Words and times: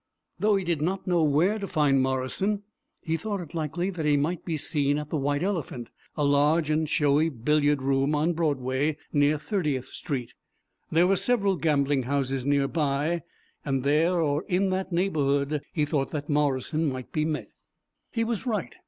Though 0.39 0.55
he 0.55 0.63
did 0.63 0.81
not 0.81 1.05
know 1.05 1.21
where 1.21 1.59
to 1.59 1.67
find 1.67 2.01
Morrison, 2.01 2.63
he 3.03 3.17
thought 3.17 3.39
it 3.39 3.53
likely 3.53 3.91
that 3.91 4.03
he 4.03 4.17
might 4.17 4.43
be 4.43 4.57
seen 4.57 4.97
at 4.97 5.11
the 5.11 5.15
White 5.17 5.43
Elephant, 5.43 5.91
a 6.17 6.23
large 6.25 6.71
and 6.71 6.89
showy 6.89 7.29
billiard 7.29 7.83
room 7.83 8.15
on 8.15 8.33
Broadway, 8.33 8.97
near 9.13 9.37
Thirtieth 9.37 9.89
Street. 9.89 10.33
There 10.91 11.05
were 11.05 11.15
several 11.17 11.55
gambling 11.55 12.01
houses 12.09 12.47
near 12.47 12.67
by, 12.67 13.21
and 13.63 13.83
there 13.83 14.19
or 14.19 14.43
in 14.49 14.71
that 14.71 14.91
neighborhood 14.91 15.61
he 15.71 15.85
thought 15.85 16.09
that 16.09 16.29
Morrison 16.29 16.91
might 16.91 17.11
be 17.11 17.23
met. 17.23 17.51
He 18.09 18.23
was 18.23 18.47
right. 18.47 18.73